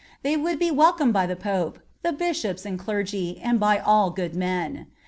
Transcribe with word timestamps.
They 0.23 0.35
would 0.35 0.57
be 0.57 0.71
welcomed 0.71 1.13
by 1.13 1.27
the 1.27 1.35
Pope, 1.35 1.77
the 2.01 2.11
Bishops 2.11 2.65
and 2.65 2.79
clergy, 2.79 3.39
and 3.39 3.59
by 3.59 3.77
all 3.77 4.09
good 4.09 4.33
men. 4.35 4.87